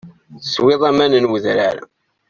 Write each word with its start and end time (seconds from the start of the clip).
Teswiḍ 0.43 0.81
aman 0.89 1.13
n 1.17 1.29
wedrar. 1.29 1.77